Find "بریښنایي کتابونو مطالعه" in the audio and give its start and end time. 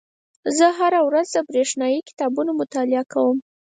1.49-3.03